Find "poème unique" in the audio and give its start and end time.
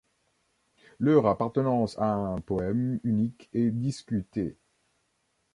2.39-3.51